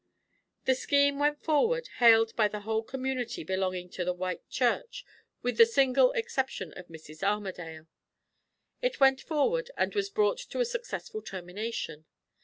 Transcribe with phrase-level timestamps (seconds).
[0.65, 5.05] The scheme went forward, hailed by the whole community belonging to the white church,
[5.43, 7.21] with the single exception of Mrs.
[7.21, 7.85] Armadale.
[8.81, 12.05] It went forward and was brought to a successful termination.